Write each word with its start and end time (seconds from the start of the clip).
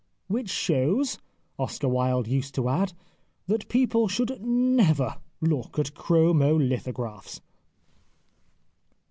"Which 0.27 0.49
shows," 0.49 1.19
Oscar 1.59 1.87
Wilde 1.87 2.27
used 2.27 2.55
to 2.55 2.67
add," 2.69 2.93
that 3.47 3.69
people 3.69 4.07
should 4.07 4.41
never 4.43 5.17
look 5.41 5.77
at 5.77 5.93
chromo 5.93 6.55
lithographs." 6.57 7.39